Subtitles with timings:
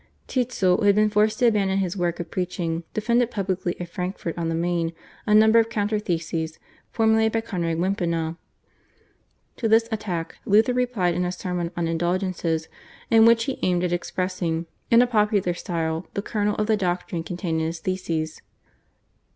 [0.25, 4.35] Tetzel, who had been forced to abandon his work of preaching, defended publicly at Frankfurt
[4.35, 4.93] on the Maine
[5.27, 6.57] a number of counter theses
[6.89, 8.35] formulated by Conrad Wimpina.
[9.57, 12.67] To this attack Luther replied in a sermon on indulgences
[13.11, 17.21] in which he aimed at expressing in a popular style the kernel of the doctrine
[17.21, 18.41] contained in his theses.